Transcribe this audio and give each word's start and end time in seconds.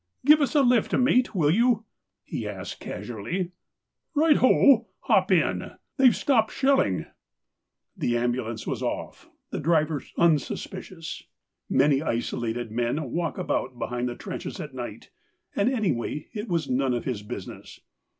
"Give 0.25 0.41
us 0.41 0.55
a 0.55 0.63
lift, 0.63 0.93
mate, 0.97 1.35
will 1.35 1.51
you*?" 1.51 1.85
he 2.23 2.47
asked 2.47 2.79
casually." 2.79 3.51
Right 4.15 4.37
ho! 4.37 4.87
hop 5.01 5.31
in. 5.31 5.73
They've 5.97 6.15
stopped 6.15 6.51
shelling." 6.53 7.05
The 7.95 8.17
ambulance 8.17 8.65
was 8.65 8.81
off— 8.81 9.29
the 9.51 9.59
driver 9.59 10.01
unsuspicious. 10.17 11.21
Many 11.69 12.01
isolated 12.01 12.71
men 12.71 13.11
walk 13.11 13.37
about 13.37 13.77
behind 13.77 14.09
the 14.09 14.15
trenches 14.15 14.59
at 14.59 14.73
night, 14.73 15.11
and 15.55 15.69
anyway, 15.69 16.29
it 16.33 16.47
was 16.47 16.67
none 16.67 16.95
of 16.95 17.05
his 17.05 17.21
business. 17.21 17.79